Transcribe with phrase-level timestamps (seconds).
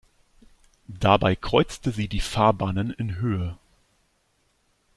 [0.87, 3.59] Dabei kreuzte sie die Fahrbahnen in Höhe.